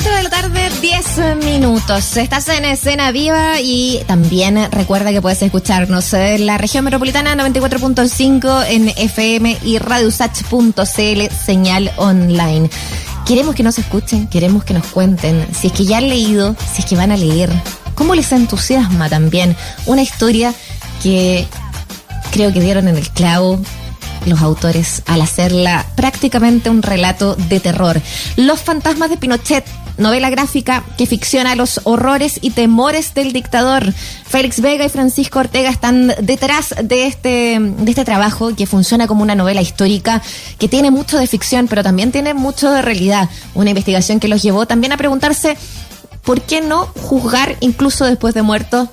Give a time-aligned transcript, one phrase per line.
[0.00, 2.16] 4 de la tarde, 10 minutos.
[2.16, 8.66] Estás en escena viva y también recuerda que puedes escucharnos en la región metropolitana 94.5
[8.68, 12.70] en FM y radiosach.cl, señal online.
[13.26, 16.82] Queremos que nos escuchen, queremos que nos cuenten si es que ya han leído, si
[16.82, 17.50] es que van a leer,
[17.96, 19.56] cómo les entusiasma también
[19.86, 20.54] una historia
[21.02, 21.44] que
[22.30, 23.60] creo que dieron en el clavo
[24.28, 28.00] los autores al hacerla prácticamente un relato de terror.
[28.36, 29.64] Los fantasmas de Pinochet,
[29.96, 33.92] novela gráfica que ficciona los horrores y temores del dictador.
[33.92, 39.22] Félix Vega y Francisco Ortega están detrás de este, de este trabajo que funciona como
[39.22, 40.22] una novela histórica
[40.58, 43.28] que tiene mucho de ficción, pero también tiene mucho de realidad.
[43.54, 45.56] Una investigación que los llevó también a preguntarse
[46.22, 48.90] ¿por qué no juzgar incluso después de muerto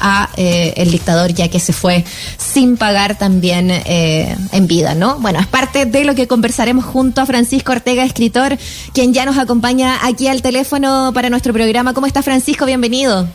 [0.00, 2.04] a eh, el dictador ya que se fue
[2.36, 5.18] sin pagar también eh, en vida, ¿no?
[5.18, 8.56] Bueno, es parte de lo que conversaremos junto a Francisco Ortega, escritor,
[8.92, 11.94] quien ya nos acompaña aquí al teléfono para nuestro programa.
[11.94, 12.66] ¿Cómo está Francisco?
[12.66, 13.28] Bienvenido.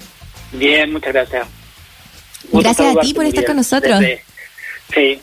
[0.51, 1.47] Bien, muchas gracias.
[2.51, 3.99] gracias a ti por estar con nosotros.
[4.93, 5.19] sí,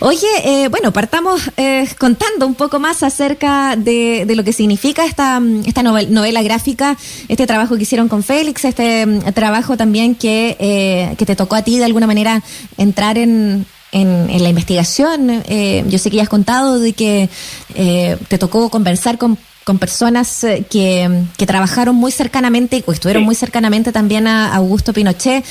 [0.00, 5.40] Oye, eh, bueno, partamos eh, contando un poco más acerca de, lo que significa esta,
[5.66, 6.96] esta novela, gráfica,
[7.28, 11.56] este trabajo que hicieron con Félix, este mm, trabajo también que, eh, que te tocó
[11.56, 12.42] a ti de alguna manera
[12.76, 15.42] entrar en, la investigación.
[15.88, 17.30] yo sé que ya has contado de que
[17.74, 19.38] te tocó conversar con
[19.68, 25.44] con personas que, que, trabajaron muy cercanamente o estuvieron muy cercanamente también a Augusto Pinochet,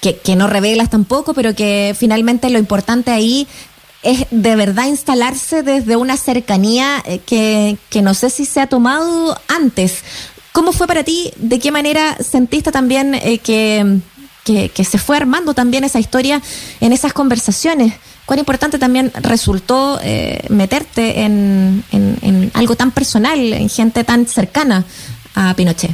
[0.00, 3.46] que, no revelas tampoco, pero que finalmente lo importante ahí
[4.02, 8.66] es de verdad instalarse desde una cercanía eh, que, que no sé si se ha
[8.66, 10.02] tomado antes.
[10.50, 11.30] ¿Cómo fue para ti?
[11.36, 14.00] ¿De qué manera sentiste también eh, que,
[14.44, 16.42] que, se fue armando también esa historia
[16.80, 17.94] en esas conversaciones?
[18.26, 24.84] ¿Cuán importante también resultó eh, meterte en, en, algo tan personal, en gente tan cercana
[25.34, 25.90] a Pinochet?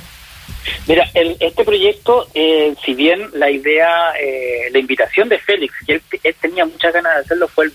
[0.87, 6.35] Mira, este proyecto, eh, si bien la idea, eh, la invitación de Félix, que él,
[6.41, 7.71] tenía muchas ganas de hacerlo, fue,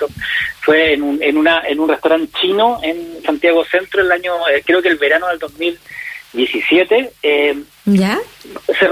[0.62, 4.64] fue en, un, en, una, en un restaurante chino en Santiago Centro el año, eh,
[4.66, 5.40] creo que el verano del
[6.34, 7.12] 2017.
[7.86, 8.20] ¿Ya?
[8.80, 8.88] Se,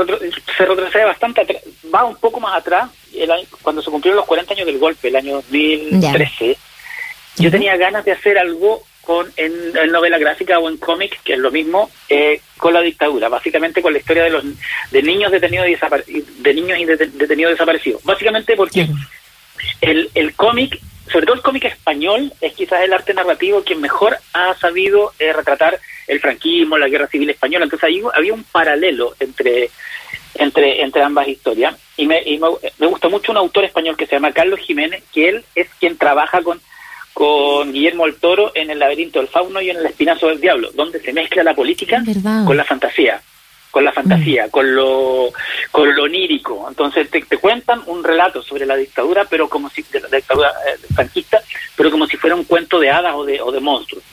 [0.66, 1.62] retrocede bastante,
[1.94, 3.30] va un poco más atrás, el
[3.62, 6.58] cuando se cumplieron los 40 años del golpe, el año 2013.
[7.38, 11.40] Yo tenía ganas de hacer algo con en, novela gráfica o en cómic, que es
[11.40, 14.44] lo mismo, eh, con la dictadura, básicamente con la historia de los
[14.92, 15.68] de niños detenidos
[16.08, 18.04] y de niños y detenidos desaparecidos.
[18.04, 18.88] Básicamente porque
[19.82, 20.80] el, el cómic,
[21.12, 25.34] sobre todo el cómic español, es quizás el arte narrativo que mejor ha sabido eh,
[25.34, 27.66] retratar el franquismo, la guerra civil española.
[27.66, 29.70] Entonces ahí había un paralelo entre
[30.36, 31.76] entre entre ambas historias.
[31.98, 32.48] Y me, y me,
[32.80, 35.98] me gusta mucho un autor español que se llama Carlos Jiménez, que él es quien
[35.98, 36.62] trabaja con
[37.14, 40.72] con Guillermo el Toro en El laberinto del fauno y en El espinazo del diablo,
[40.74, 42.02] donde se mezcla la política
[42.46, 43.22] con la fantasía,
[43.72, 44.50] con la fantasía, mm.
[44.52, 45.32] con lo
[45.72, 46.66] con lo onírico.
[46.68, 50.94] Entonces te, cuentan un relato sobre la dictadura, pero como si de la dictadura eh,
[50.94, 51.42] franquista,
[51.76, 54.04] pero como si fuera un cuento de hadas o de, o de monstruos.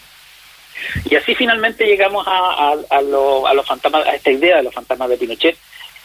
[1.11, 5.17] Y así finalmente llegamos a, a, los fantasmas, a esta idea de los fantasmas de
[5.17, 5.57] Pinochet.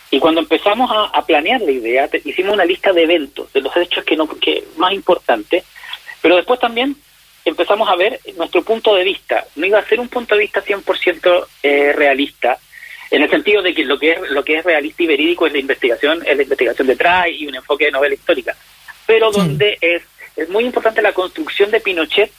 [0.09, 4.03] Y cuando empezamos a, planear la idea, hicimos una lista de eventos, de los hechos
[4.03, 5.63] que, no, que más importantes,
[6.21, 6.95] pero después también
[7.45, 9.45] empezamos a ver nuestro punto de vista.
[9.55, 12.59] No iba a ser un punto de vista 100% eh, realista,
[13.13, 15.53] en el sentido de que lo que es lo que es realista y verídico es
[15.53, 18.55] la investigación, es la investigación detrás y un enfoque de novela histórica.
[19.05, 20.01] Pero donde es,
[20.35, 22.31] es muy importante la construcción de Pinochet,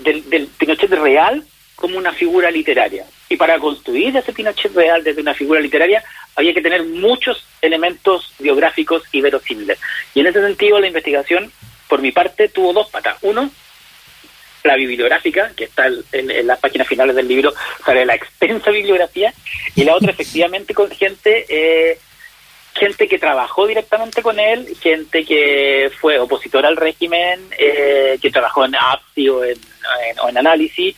[0.00, 1.44] del, del Pinochet real,
[1.76, 3.06] como una figura literaria.
[3.28, 6.02] Y para construir ese Pinochet real desde una figura literaria
[6.34, 9.78] había que tener muchos elementos biográficos y verosímiles.
[10.12, 11.52] Y en ese sentido la investigación
[11.90, 13.18] por mi parte, tuvo dos patas.
[13.20, 13.50] Uno,
[14.64, 17.52] la bibliográfica, que está en, las páginas finales del libro,
[17.84, 19.32] sale la extensa bibliografía,
[19.74, 21.98] y la otra, efectivamente, con gente eh,
[22.74, 28.64] gente que trabajó directamente con él, gente que fue opositora al régimen, eh, que trabajó
[28.64, 29.58] en APSI o en,
[30.28, 30.94] en, análisis,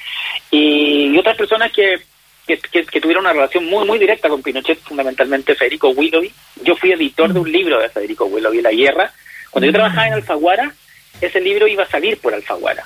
[0.50, 2.00] y, otras personas que,
[2.46, 6.32] que, tuvieron una relación muy muy directa con Pinochet, fundamentalmente Federico Willoughby.
[6.62, 9.12] Yo fui editor de un libro de Federico Willoughby, La Guerra.
[9.50, 10.72] Cuando yo trabajaba en Alfaguara,
[11.20, 12.84] ese libro iba a salir por Alfaguara.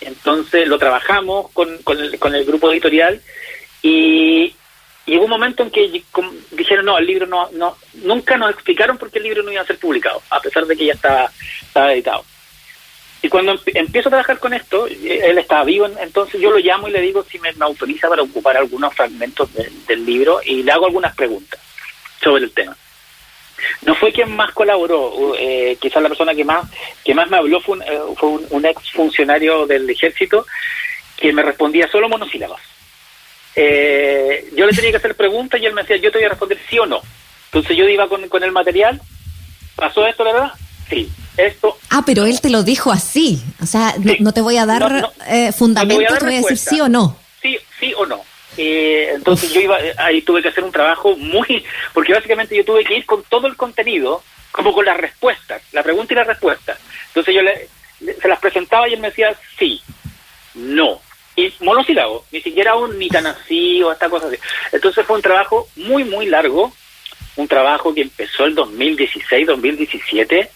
[0.00, 3.20] Entonces lo trabajamos con, con, el, grupo editorial
[3.82, 4.54] y,
[5.08, 6.02] hubo un momento en que
[6.50, 9.62] dijeron, no, el libro no, no, nunca nos explicaron por qué el libro no iba
[9.62, 11.30] a ser publicado, a pesar de que ya estaba,
[11.62, 12.24] estaba editado.
[13.22, 16.92] Y cuando empiezo a trabajar con esto, él estaba vivo, entonces yo lo llamo y
[16.92, 21.14] le digo si me, autoriza para ocupar algunos fragmentos del libro y le hago algunas
[21.16, 21.60] preguntas
[22.22, 22.76] sobre el tema.
[23.82, 26.68] No fue quien más colaboró, eh, quizás la persona que más
[27.04, 30.46] que más me habló fue un, eh, fue un, ex funcionario del ejército
[31.16, 32.60] que me respondía solo monosílabos.
[33.54, 36.26] Eh, eh, yo le tenía que hacer preguntas y él me decía, yo te voy
[36.26, 37.00] a responder sí o no.
[37.46, 39.00] Entonces yo iba con, con el material,
[39.74, 40.52] pasó esto, la verdad,
[40.88, 41.10] sí.
[41.36, 41.76] Esto.
[41.90, 43.42] Ah, pero él te lo dijo así.
[43.60, 46.80] O sea, no, te voy a dar no, eh, fundamentos, te voy a, decir sí
[46.80, 47.14] o no.
[47.42, 48.22] Sí, sí o no.
[48.56, 52.84] Eh, entonces yo iba, ahí tuve que hacer un trabajo muy, porque básicamente yo tuve
[52.84, 56.76] que ir con todo el contenido, como con las respuestas, la pregunta y la respuesta.
[57.08, 57.68] Entonces yo le,
[58.20, 59.82] se las presentaba y él me decía sí,
[60.54, 61.00] no,
[61.36, 64.36] y monosílabo, ni siquiera un ni tan así o esta cosa así.
[64.72, 66.72] Entonces fue un trabajo muy, muy largo,
[67.36, 70.50] un trabajo que empezó el 2016, 2017.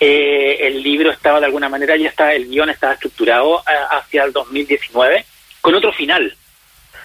[0.00, 4.24] Eh, el libro estaba de alguna manera, ya estaba, el guion estaba estructurado eh, hacia
[4.24, 5.24] el 2019,
[5.60, 6.36] con otro final.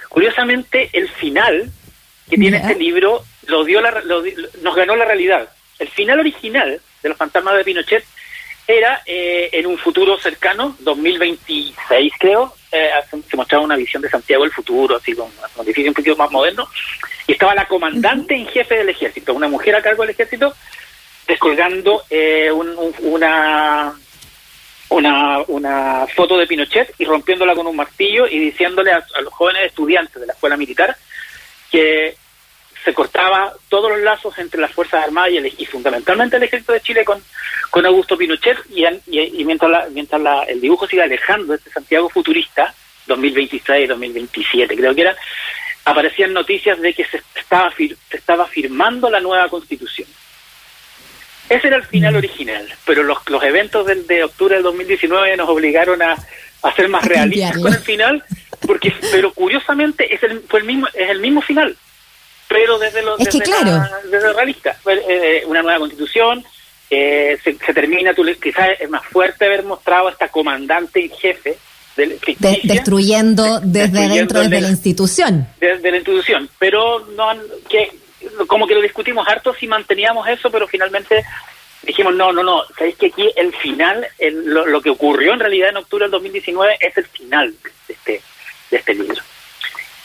[0.09, 1.71] Curiosamente, el final
[2.29, 4.01] que tiene este libro lo dio, la,
[4.61, 5.49] nos ganó la realidad.
[5.79, 8.03] El final original de Los Fantasmas de Pinochet
[8.67, 12.89] era eh, en un futuro cercano, 2026 creo, eh,
[13.29, 16.29] se mostraba una visión de Santiago del futuro, así con un edificio un poquito más
[16.31, 16.67] moderno,
[17.25, 20.53] y estaba la comandante en jefe del ejército, una mujer a cargo del ejército,
[21.25, 23.93] descolgando eh, una,
[24.89, 29.65] una, una foto de Pinochet y rompiéndola con un martillo y diciéndole a los jóvenes
[29.65, 30.95] estudiantes de la escuela militar
[31.71, 32.15] que
[32.83, 36.71] se cortaba todos los lazos entre las Fuerzas Armadas y, el, y fundamentalmente el ejército
[36.71, 37.21] de Chile con,
[37.69, 42.73] con Augusto Pinochet y, mientras, la, mientras la, el dibujo sigue alejando este Santiago futurista,
[43.07, 45.17] 2026, 2027 creo que era,
[45.83, 50.07] aparecían noticias de que se estaba, se estaba firmando la nueva constitución.
[51.49, 52.17] Ese era el final mm.
[52.17, 56.15] original, pero los, los eventos del, de octubre del 2019 nos obligaron a,
[56.63, 58.23] a ser más realistas con el final,
[58.65, 61.75] porque pero curiosamente es el, fue el mismo, es el mismo final
[62.47, 63.39] pero desde lo, desde,
[64.09, 64.77] desde realista.
[64.87, 66.43] Eh, una nueva constitución,
[66.89, 71.57] eh, se, termina, tú, quizás es más fuerte haber mostrado a esta comandante en jefe
[71.97, 72.19] del,
[72.63, 75.47] destruyendo desde dentro de la institución.
[75.59, 77.31] Desde la institución, pero no
[77.69, 77.91] que
[78.47, 81.23] como que lo discutimos harto si manteníamos eso, pero finalmente
[81.83, 84.05] dijimos, no, no, no, sabéis que aquí el final,
[84.45, 87.55] lo, que ocurrió en realidad en octubre del 2019 es el final
[87.87, 88.21] de este,
[88.71, 89.21] de este libro.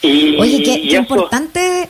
[0.02, 1.88] Y, Oye, qué, importante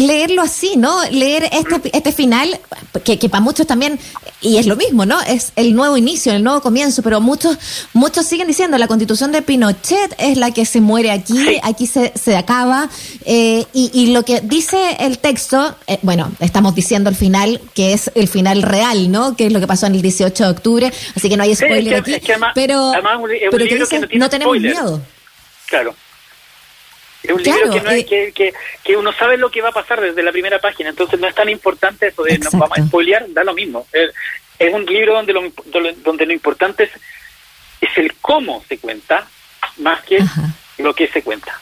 [0.00, 1.02] leerlo así, ¿no?
[1.10, 2.58] Leer este, este final,
[3.04, 3.98] que, que para muchos también,
[4.40, 5.20] y es lo mismo, ¿no?
[5.20, 7.58] Es el nuevo inicio, el nuevo comienzo, pero muchos,
[7.92, 12.12] muchos siguen diciendo, la constitución de Pinochet es la que se muere aquí, aquí se,
[12.16, 12.88] se acaba,
[13.24, 17.92] eh, y, y, lo que dice el texto, eh, bueno, estamos diciendo el final, que
[17.92, 19.36] es el final real, ¿no?
[19.36, 21.96] Que es lo que pasó en el 18 de octubre, así que no hay spoiler
[21.96, 22.16] aquí,
[22.54, 22.92] pero,
[23.50, 25.00] pero que dice, no, tenemos miedo.
[25.66, 25.94] Claro.
[27.22, 29.72] Es un libro que, no es, eh, que, que, uno sabe lo que va a
[29.72, 32.86] pasar desde la primera página, entonces no es tan importante eso de nos vamos a
[32.86, 33.86] spoilear, da lo mismo.
[33.92, 34.10] Es,
[34.72, 35.42] un libro donde lo,
[36.02, 36.90] donde lo importante es,
[37.80, 39.26] es el cómo se cuenta
[39.78, 40.22] más que
[40.78, 41.58] lo que se cuenta.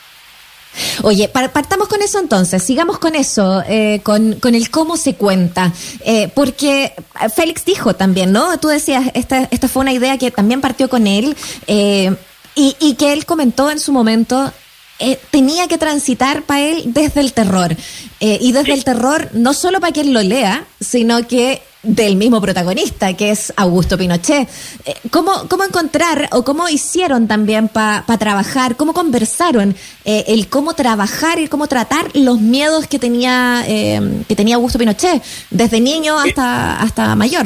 [1.03, 5.71] Oye, partamos con eso entonces, sigamos con eso, eh, con, con, el cómo se cuenta,
[6.05, 6.93] eh, porque
[7.33, 8.59] Félix dijo también, ¿no?
[8.59, 11.35] Tú decías, esta, esta fue una idea que también partió con él
[11.67, 14.53] y, y que él comentó en su momento
[14.99, 17.71] eh, tenía que transitar para él desde el terror.
[18.19, 22.17] Eh, y desde el terror, no solo para que él lo lea, sino que del
[22.17, 24.49] mismo protagonista, que es Augusto Pinochet.
[24.85, 29.73] Eh, ¿Cómo, ¿Cómo encontrar o cómo hicieron también para trabajar, cómo conversaron
[30.03, 35.79] el cómo trabajar y cómo tratar los miedos que tenía, que tenía Augusto Pinochet, desde
[35.79, 37.45] niño hasta, hasta mayor?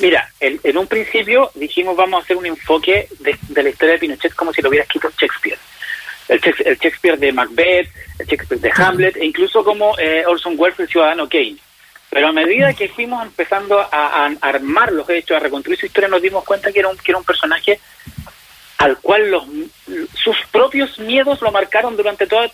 [0.00, 3.98] Mira, en, un principio dijimos vamos a hacer un enfoque de, de la historia de
[3.98, 5.58] Pinochet como si lo hubiera escrito Shakespeare
[6.28, 10.88] el, Shakespeare de Macbeth, el Shakespeare de Hamlet, e incluso como eh, Orson Welles, el
[10.88, 11.56] ciudadano Kane.
[12.10, 16.22] Pero a medida que fuimos empezando a, armar los hechos, a reconstruir su historia, nos
[16.22, 17.80] dimos cuenta que era un, que era un personaje
[18.78, 19.44] al cual los,
[20.14, 22.50] sus propios miedos lo marcaron durante toda,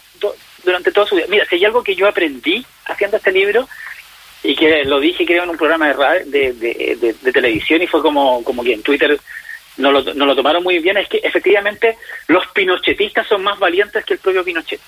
[0.64, 1.26] durante toda su vida.
[1.28, 3.68] Mira, si hay algo que yo aprendí haciendo este libro,
[4.44, 8.02] y que lo dije creo en un programa de, de, de, de televisión y fue
[8.02, 9.18] como, como que en Twitter
[9.76, 11.96] no lo, no lo tomaron muy bien, es que efectivamente
[12.28, 14.80] los pinochetistas son más valientes que el propio Pinochet.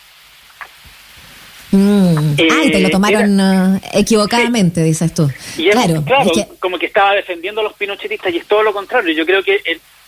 [1.70, 2.16] Mm.
[2.16, 5.28] ah, y te lo eh, tomaron eh, equivocadamente, dices tú.
[5.72, 9.12] claro, claro como que estaba defendiendo a los pinochetistas y es todo lo contrario.
[9.12, 9.60] Yo creo que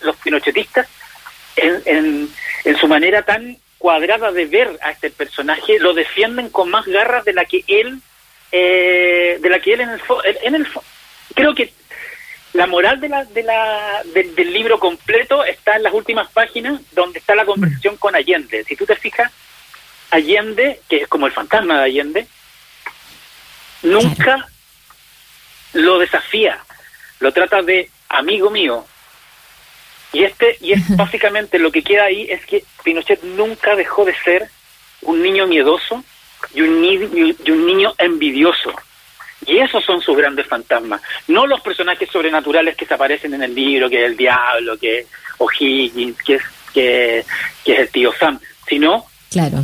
[0.02, 0.87] los pinochetistas,
[1.56, 2.28] en,
[2.64, 7.25] en, su manera tan cuadrada de ver a este personaje, lo defienden con más garras
[7.25, 8.00] de la que él,
[8.52, 10.00] eh, de la que él en el,
[10.45, 10.66] en el
[11.35, 11.73] creo que
[12.53, 17.19] la moral de la, de la, del libro completo está en las últimas páginas donde
[17.19, 18.65] está la conversación con Allende.
[18.65, 19.31] Si tú te fijas,
[20.11, 22.26] Allende, que es como el fantasma de Allende,
[23.83, 24.49] nunca
[25.75, 26.59] lo desafía,
[27.21, 28.87] lo trata de amigo mío.
[30.12, 34.15] Y este y es básicamente lo que queda ahí es que Pinochet nunca dejó de
[34.21, 34.49] ser
[35.03, 36.03] un niño miedoso
[36.55, 38.73] y un, y un niño envidioso.
[39.45, 43.55] Y esos son sus grandes fantasmas, no los personajes sobrenaturales que se aparecen en el
[43.55, 45.07] libro, que es el diablo, que es
[45.38, 47.25] O'Higgins, que es, que,
[47.64, 49.59] que es el tío Sam, sino claro.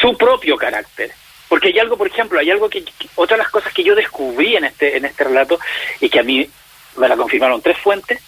[0.00, 1.12] su propio carácter.
[1.48, 2.84] Porque hay algo, por ejemplo, hay algo que,
[3.16, 5.58] otra de las cosas que yo descubrí en este en este relato
[6.00, 6.48] y que a mí
[6.96, 8.20] me la confirmaron tres fuentes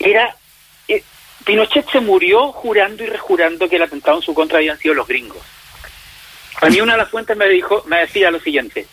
[0.00, 0.34] era
[0.88, 1.02] eh,
[1.44, 5.06] Pinochet se murió jurando y rejurando que el atentado en su contra habían sido los
[5.06, 5.42] gringos.
[6.60, 8.86] A mí una de las fuentes me dijo me decía lo siguiente: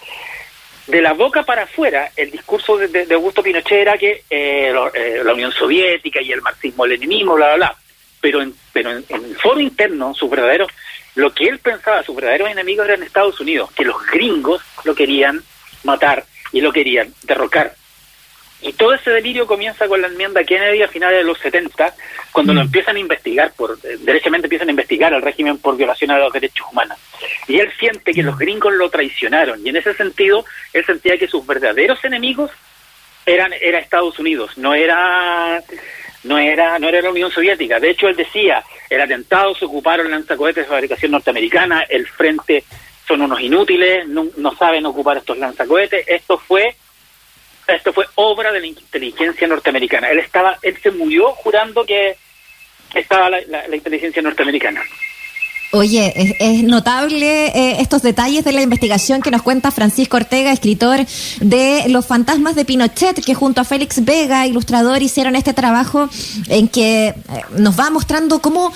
[0.88, 5.34] de la boca para afuera, el discurso de, Augusto Pinochet era que eh, eh, la
[5.34, 7.76] Unión Soviética y el marxismo-leninismo, bla, bla, bla.
[8.22, 10.70] Pero en, pero en, el foro interno, sus verdaderos
[11.16, 15.42] lo que él pensaba, sus verdaderos enemigos eran Estados Unidos, que los gringos lo querían
[15.84, 17.74] matar y lo querían derrocar.
[18.66, 21.94] Y todo ese delirio comienza con la enmienda Kennedy a finales de los 70,
[22.32, 22.66] cuando lo mm.
[22.66, 26.34] empiezan a investigar, por eh, derechamente empiezan a investigar al régimen por violación a los
[26.34, 26.98] derechos humanos.
[27.48, 30.44] Y él siente que los gringos lo traicionaron, y en ese sentido,
[30.74, 32.50] él sentía que sus verdaderos enemigos
[33.26, 35.62] eran era Estados Unidos, no era
[36.24, 37.80] no era no era la Unión Soviética.
[37.80, 42.64] De hecho, él decía, el atentado se ocuparon lanzacohetes de fabricación norteamericana, el frente
[43.08, 46.08] son unos inútiles, no, saben ocupar estos lanzacohetes.
[46.08, 46.76] Esto fue
[47.68, 50.10] esto fue obra de la inteligencia norteamericana.
[50.10, 52.16] Él estaba él se murió jurando que
[52.94, 54.82] estaba la inteligencia norteamericana.
[55.76, 61.06] Oye, es, notable eh, estos detalles de la investigación que nos cuenta Francisco Ortega, escritor
[61.42, 66.08] de Los fantasmas de Pinochet, que junto a Félix Vega, ilustrador, hicieron este trabajo
[66.48, 67.16] en que eh,
[67.58, 68.72] nos va mostrando cómo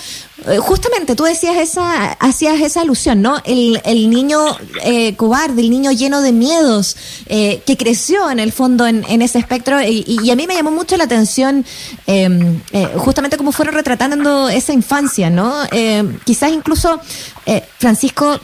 [0.62, 3.38] justamente tú decías esa, hacías esa alusión, ¿no?
[3.43, 4.39] El, el niño
[4.84, 6.96] eh, cobarde, el niño lleno de miedos,
[7.27, 10.55] eh, que creció en el fondo en, en ese espectro, y, y, a mí me
[10.55, 11.65] llamó mucho la atención
[12.08, 12.62] em,
[12.98, 15.53] justamente cómo fueron retratando esa infancia, ¿no?
[16.25, 17.00] quizás incluso
[17.77, 18.39] Francisco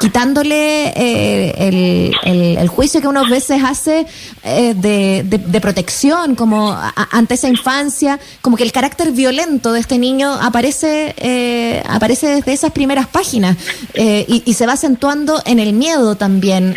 [0.00, 4.06] quitándole eh, el, juicio que uno veces hace
[4.42, 6.76] eh, de, protección, como
[7.10, 12.52] ante esa infancia, como que el carácter violento de este niño aparece, eh, aparece desde
[12.52, 13.56] esas primeras páginas
[13.94, 16.76] y, y, se va acentuando en el miedo también.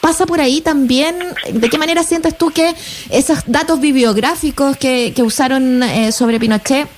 [0.00, 1.16] ¿Pasa por ahí también?
[1.52, 2.74] ¿De qué manera sientes tú que
[3.10, 6.88] esos datos bibliográficos que, que usaron sobre Pinochet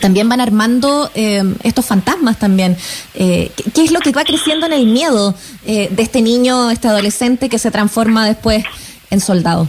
[0.00, 2.76] también van armando eh, estos fantasmas también.
[3.14, 5.34] Eh, ¿Qué es lo que va creciendo en el miedo
[5.66, 8.64] eh, de este niño, este adolescente que se transforma después
[9.10, 9.68] en soldado?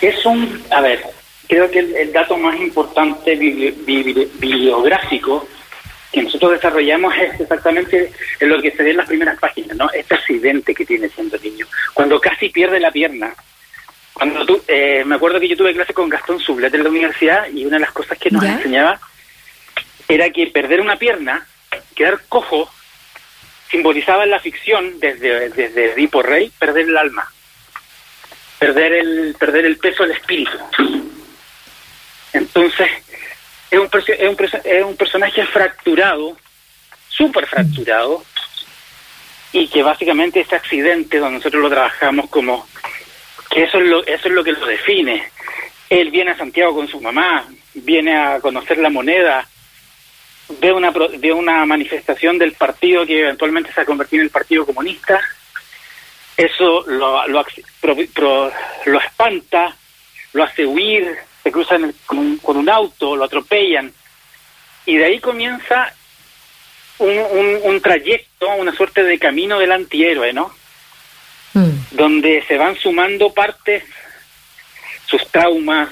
[0.00, 1.02] Es un, a ver,
[1.48, 5.46] creo que el, dato más importante bibliográfico
[6.12, 9.88] que nosotros desarrollamos es exactamente lo que se ve en las primeras páginas, ¿no?
[9.92, 13.32] Este accidente que tiene siendo niño, cuando casi pierde la pierna,
[14.20, 17.48] cuando tú, eh, me acuerdo que yo tuve clase con Gastón Sublet en la universidad
[17.48, 19.00] y una de las cosas que nos enseñaba
[20.06, 21.46] era que perder una pierna,
[21.96, 22.70] quedar cojo,
[23.70, 27.32] simbolizaba en la ficción, desde, desde Edipo Rey, perder el alma,
[28.58, 30.58] perder el, perder el peso del espíritu.
[32.34, 32.90] Entonces,
[33.70, 36.36] es un, es un, es un personaje fracturado,
[37.08, 38.22] súper fracturado,
[39.54, 42.68] y que básicamente ese accidente donde nosotros lo trabajamos como
[43.50, 45.28] que eso es lo, eso es lo que lo define.
[45.88, 49.46] Él viene a Santiago con su mamá, viene a conocer la moneda,
[50.60, 54.30] ve una, ve una manifestación del partido que eventualmente se va a convertir en el
[54.30, 55.20] Partido Comunista,
[56.36, 57.44] eso lo, lo,
[58.86, 59.76] lo espanta,
[60.32, 63.92] lo hace huir, se cruzan con, con, un auto, lo atropellan,
[64.86, 65.92] y de ahí comienza
[66.98, 70.50] un, un, un trayecto, una suerte de camino del antihéroe, ¿no?
[71.54, 71.89] Mm.
[72.00, 73.84] Donde se van sumando partes,
[75.04, 75.90] sus traumas,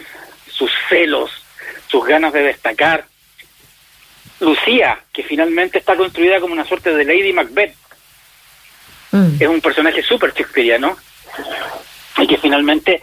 [0.51, 1.31] sus celos,
[1.87, 3.05] sus ganas de destacar.
[4.41, 7.75] Lucía, que finalmente está construida como una suerte de Lady Macbeth,
[9.11, 9.35] mm.
[9.39, 10.97] es un personaje súper shakespeariano
[12.17, 13.03] y que finalmente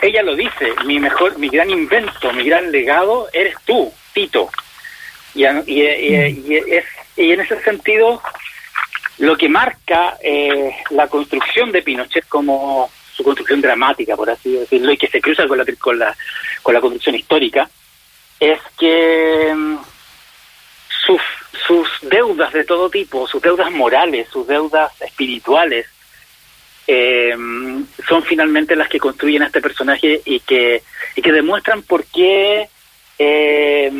[0.00, 4.48] ella lo dice, mi mejor, mi gran invento, mi gran legado eres tú, Tito.
[5.34, 6.86] Y, y, y, es,
[7.18, 8.22] y en ese sentido
[9.18, 14.92] lo que marca eh, la construcción de Pinochet como su construcción dramática, por así decirlo,
[14.92, 16.14] y que se cruza con la, con la,
[16.62, 17.68] con la construcción histórica,
[18.38, 19.76] es que mm,
[21.06, 21.22] sus,
[21.66, 25.86] sus deudas de todo tipo, sus deudas morales, sus deudas espirituales,
[26.86, 27.34] eh,
[28.06, 30.82] son finalmente las que construyen a este personaje y que,
[31.16, 32.68] y que demuestran por qué
[33.18, 33.90] eh,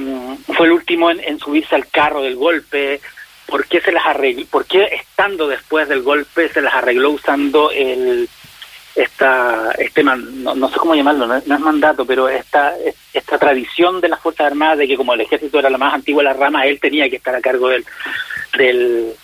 [0.55, 3.01] fue el último en, subirse al carro del golpe,
[3.47, 7.71] por qué se las arregló, por qué estando después del golpe se las arregló usando
[7.71, 8.29] el,
[8.95, 12.75] esta este no, sé cómo llamarlo, no, es mandato, pero esta
[13.12, 16.23] esta tradición de las Fuerzas Armadas de que como el ejército era la más antigua
[16.23, 17.85] de las ramas, él tenía que estar a cargo del,
[18.57, 19.15] del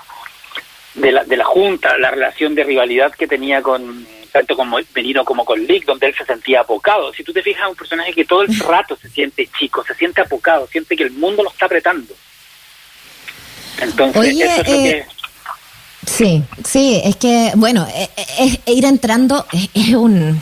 [0.94, 5.24] de la, de la Junta, la relación de rivalidad que tenía con tanto con Benino
[5.24, 7.12] como con Lick, donde él se sentía apocado.
[7.12, 10.22] Si tú te fijas, un personaje que todo el rato se siente chico, se siente
[10.22, 12.14] apocado, siente que el mundo lo está apretando.
[13.80, 14.90] Entonces, eso es lo que...
[14.90, 15.06] Eh,
[16.06, 18.26] sí, sí, es que, bueno, eh, eh,
[18.66, 20.40] es, ir entrando es, un...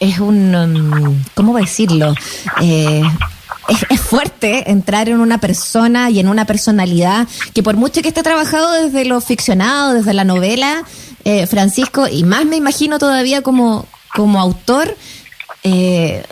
[0.00, 0.54] Es un...
[0.54, 2.14] Um, ¿Cómo decirlo?
[2.60, 3.02] Eh,
[3.68, 8.22] es, fuerte entrar en una persona y en una personalidad que por mucho que esté
[8.22, 10.84] trabajado desde lo ficcionado, desde la novela,
[11.24, 14.96] eh, Francisco, y más me imagino todavía como, como autor,
[15.62, 16.24] eh,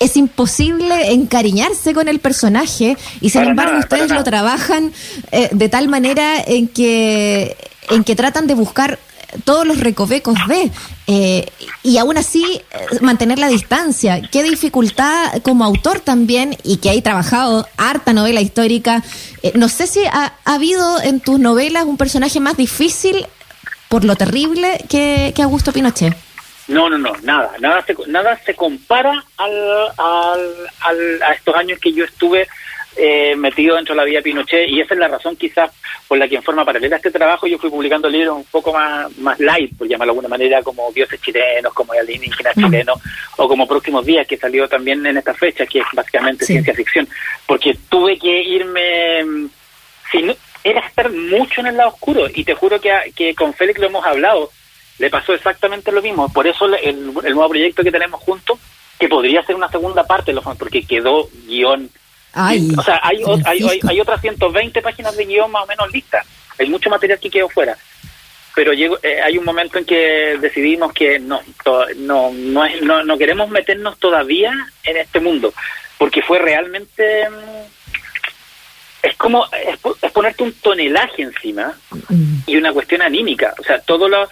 [0.00, 4.92] es imposible encariñarse con el personaje y sin embargo ustedes lo trabajan
[5.30, 7.56] eh, de tal manera en que
[7.90, 8.98] en que tratan de buscar
[9.44, 10.70] todos los recovecos de,
[11.06, 11.46] eh,
[11.82, 14.20] y aún así eh, mantener la distancia.
[14.30, 19.02] Qué dificultad como autor también, y que hay trabajado harta novela histórica.
[19.54, 23.26] No sé si ha, habido en tus novelas un personaje más difícil
[23.88, 26.16] por lo terrible que, que Augusto Pinochet.
[26.68, 31.92] No, no, no, nada, nada se, nada se compara al, al, a estos años que
[31.92, 32.46] yo estuve
[32.96, 35.70] eh, metido dentro de la vida de Pinochet y esa es la razón quizás
[36.06, 38.70] por la que en forma paralela a este trabajo yo fui publicando libros un poco
[38.72, 42.62] más, más light, por llamarlo de alguna manera, como Dioses chilenos, como El indígena mm.
[42.62, 42.94] chileno,
[43.38, 47.08] o como Próximos Días, que salió también en esta fecha, que es básicamente ciencia ficción,
[47.46, 49.48] porque tuve que irme,
[50.10, 53.54] si no, era estar mucho en el lado oscuro, y te juro que, que con
[53.54, 54.50] Félix lo hemos hablado,
[54.98, 58.58] le pasó exactamente lo mismo, por eso el, el nuevo proyecto que tenemos juntos,
[58.98, 61.90] que podría ser una segunda parte, porque quedó guion
[62.34, 66.26] o sea, hay, hay, hay, otras 120 páginas de guion más o menos listas.
[66.58, 67.76] Hay mucho material que quedó fuera.
[68.54, 71.40] Pero llegó, eh, hay un momento en que decidimos que no,
[71.96, 74.52] no, no, es, no, no queremos meternos todavía
[74.84, 75.52] en este mundo,
[75.98, 77.28] porque fue realmente...
[77.28, 77.82] Mm,
[79.02, 79.78] es como es,
[80.12, 81.74] ponerte un tonelaje encima
[82.08, 82.34] mm.
[82.46, 83.52] y una cuestión anímica.
[83.58, 84.28] O sea, todo lo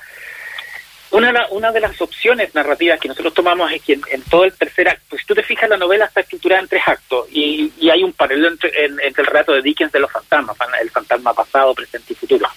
[1.10, 4.88] una, una de las opciones narrativas que nosotros tomamos es que en, todo el tercer
[4.88, 8.02] acto, si tú te fijas, la novela está estructurada en tres actos y, y hay
[8.04, 12.16] un paralelo entre, el relato de Dickens de los fantasmas, el fantasma pasado, presente y
[12.16, 12.49] futuro.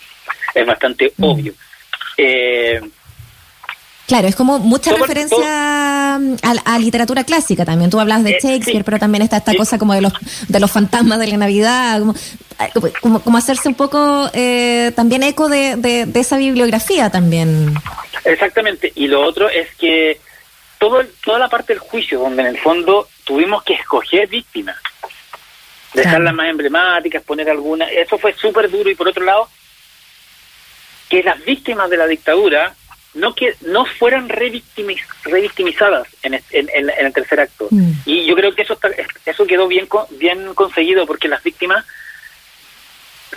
[0.53, 1.23] Es bastante mm.
[1.23, 1.53] obvio.
[2.17, 2.79] Eh,
[4.05, 7.89] Claro, es como mucha referencia a, literatura clásica también.
[7.89, 10.13] Tú hablas de eh, Shakespeare, pero también está esta cosa como de los
[10.49, 12.01] de los fantasmas de la Navidad,
[13.01, 17.73] como, como, hacerse un poco eh, también eco de, de, esa bibliografía también.
[18.25, 18.91] Exactamente.
[18.95, 20.19] Y lo otro es que
[20.79, 24.77] todo toda la parte del juicio, donde en el fondo tuvimos que escoger víctimas,
[25.93, 28.89] dejar las más emblemáticas, poner algunas, eso fue súper duro.
[28.89, 29.47] Y por otro lado,
[31.09, 32.75] que las víctimas de la dictadura
[33.13, 37.67] no que no fueran revictimizadas en, el tercer acto.
[37.69, 37.91] Mm.
[38.05, 38.77] Y yo creo que eso
[39.25, 41.86] eso quedó bien bien conseguido porque las víctimas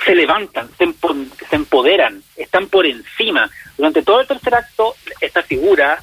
[0.05, 0.85] se levantan, se,
[1.55, 3.51] empoderan, están por encima.
[3.77, 6.03] Durante todo el tercer acto, esta figura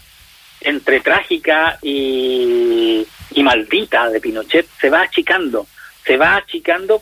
[0.61, 5.67] entre trágica y, y maldita de Pinochet se va achicando,
[6.05, 7.01] se va achicando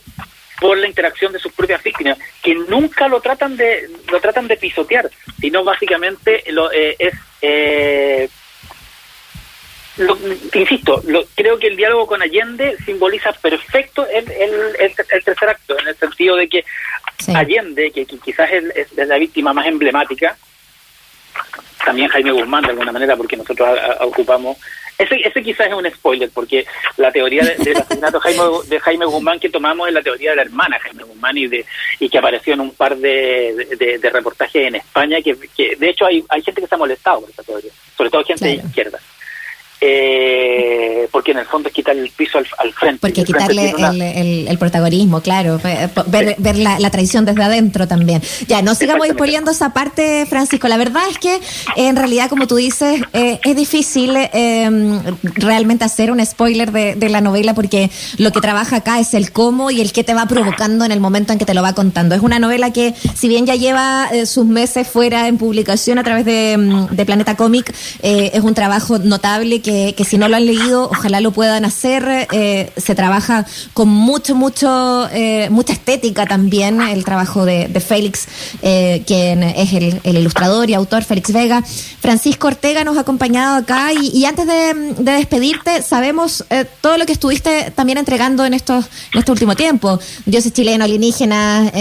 [0.60, 4.56] por la interacción de sus propias víctimas, que nunca lo tratan de lo tratan de
[4.56, 8.28] pisotear, sino básicamente lo, eh, es eh,
[10.54, 15.88] insisto, lo, creo que el diálogo con Allende simboliza perfecto el, el, tercer acto, en
[15.88, 16.64] el sentido de que
[17.34, 20.36] Allende, que, quizás es, la víctima más emblemática,
[21.84, 23.68] también Jaime Guzmán de alguna manera, porque nosotros
[24.00, 24.56] ocupamos.
[24.98, 26.66] Ese, ese quizás es un spoiler, porque
[26.96, 30.42] la teoría del asesinato Jaime, de Jaime Guzmán que tomamos es la teoría de la
[30.42, 31.64] hermana Jaime Guzmán y, de,
[31.98, 36.06] y que apareció en un par de, de, reportajes en España, que, que, de hecho
[36.06, 39.00] hay, hay gente que se ha molestado por esa teoría, sobre todo gente de izquierda
[39.84, 43.00] eh, porque en el fondo es quitarle el piso al, frente.
[43.00, 43.74] Porque quitarle
[44.48, 45.60] el, protagonismo, claro,
[46.06, 48.22] ver, ver la, la, traición desde adentro también.
[48.46, 50.68] Ya, no sigamos dispoliendo esa parte, Francisco.
[50.68, 51.40] La verdad es que
[51.76, 54.70] en realidad, como tú dices, eh, es difícil eh,
[55.34, 59.32] realmente hacer un spoiler de, de, la novela porque lo que trabaja acá es el
[59.32, 61.74] cómo y el qué te va provocando en el momento en que te lo va
[61.74, 62.14] contando.
[62.14, 66.04] Es una novela que, si bien ya lleva eh, sus meses fuera en publicación a
[66.04, 70.18] través de, mm, de Planeta Cómic, eh, es un trabajo notable que que, que, si
[70.18, 72.28] no lo han leído, ojalá lo puedan hacer.
[72.32, 78.26] Eh, se trabaja con mucho, mucho, eh, mucha estética también, el trabajo de, de Félix,
[78.60, 81.62] eh, quien es el, el, ilustrador y autor, Félix Vega.
[82.00, 86.44] Francisco Ortega nos ha acompañado acá y, y antes de, de, despedirte, sabemos
[86.80, 89.98] todo lo que estuviste también entregando en, estos, en este último tiempo.
[90.26, 91.72] Dioses chilenos, alienígenas,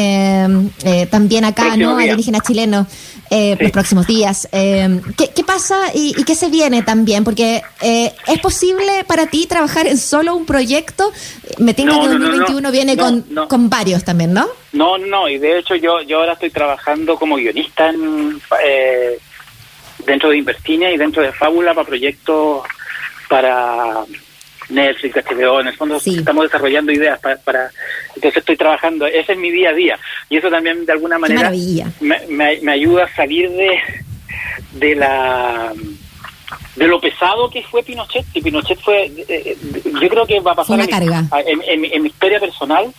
[1.10, 1.98] también acá, ¿no?
[1.98, 2.88] Alienígenas chilenos
[3.30, 4.48] los próximos días.
[4.52, 7.24] ¿qué, pasa y, qué se viene también?
[7.24, 11.12] Porque eh, ¿es posible para ti trabajar en solo un proyecto?
[11.58, 14.48] Me tengo que 2021 viene con, con varios también, ¿no?
[14.74, 19.18] No, no, y de hecho yo, yo ahora estoy trabajando como guionista en, eh,
[20.06, 22.64] dentro de Invertinia y dentro de Fábula para proyectos
[23.28, 24.06] para
[24.70, 27.72] Netflix, HBO, en el fondo estamos desarrollando ideas para,
[28.16, 30.00] entonces estoy trabajando, ese es mi día a día.
[30.30, 31.52] Y eso también de alguna manera
[32.00, 33.80] me, me, ayuda a salir de
[34.74, 35.74] de la
[36.76, 40.54] de lo pesado que fue Pinochet y Pinochet fue eh, eh, yo creo que va
[40.54, 42.94] a pasar en, mi historia personal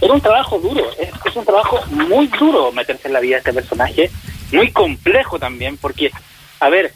[0.00, 3.38] era un trabajo duro es, es un trabajo muy duro meterse en la vida de
[3.38, 4.10] este personaje
[4.52, 6.10] muy complejo también porque
[6.60, 6.92] a ver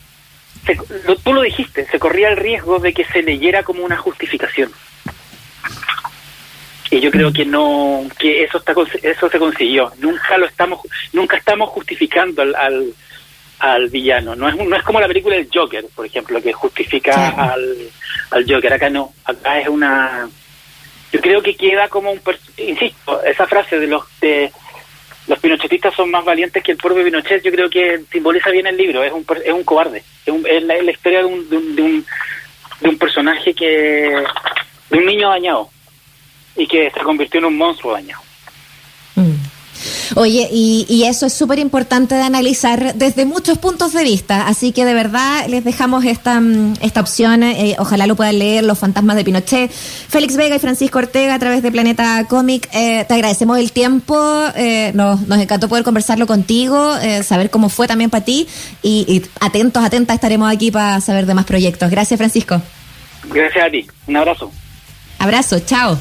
[1.25, 4.70] tú lo dijiste, se corría el riesgo de que se leyera como una justificación.
[6.90, 9.92] Y yo creo que no, que eso está, eso se consiguió.
[9.99, 10.81] Nunca lo estamos,
[11.12, 12.92] nunca estamos justificando al, al,
[13.90, 14.35] villano.
[14.35, 17.77] No es, no es como la película del Joker, por ejemplo, que justifica al,
[18.31, 18.73] al Joker.
[18.73, 20.29] Acá no, acá es una,
[21.12, 22.20] yo creo que queda como un,
[22.57, 24.53] insisto, esa frase de los de
[25.27, 28.77] los pinochetistas son más valientes que el propio Pinochet, yo creo que simboliza bien el
[28.77, 31.77] libro, es un, es un cobarde, es, la, historia de un, de un,
[32.81, 34.25] de, un, personaje que,
[34.90, 35.70] de un niño dañado
[36.57, 38.23] y que se convirtió en un monstruo dañado.
[40.16, 44.85] Oye, y, eso es súper importante de analizar desde muchos puntos de vista, así que
[44.85, 49.16] de verdad les dejamos esta, mm, esta opción, eh, ojalá lo puedan leer Los Fantasmas
[49.16, 53.59] de Pinochet, Félix Vega y Francisco Ortega a través de Planeta Cómic, eh, te agradecemos
[53.59, 54.16] el tiempo,
[54.57, 56.94] eh, nos, nos encantó poder conversarlo contigo,
[57.25, 58.46] saber cómo fue también para ti
[58.83, 61.90] y, y atentos, atentas estaremos aquí para saber de más proyectos.
[61.90, 62.61] Gracias Francisco.
[63.33, 64.51] Gracias a ti, un abrazo.
[65.18, 65.99] Abrazo, chao.